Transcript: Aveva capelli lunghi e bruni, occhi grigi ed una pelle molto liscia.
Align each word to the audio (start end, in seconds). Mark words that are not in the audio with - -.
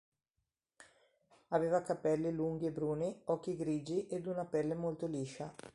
Aveva 1.49 1.83
capelli 1.83 2.31
lunghi 2.33 2.65
e 2.65 2.71
bruni, 2.71 3.21
occhi 3.25 3.55
grigi 3.55 4.07
ed 4.07 4.25
una 4.25 4.45
pelle 4.45 4.73
molto 4.73 5.05
liscia. 5.05 5.53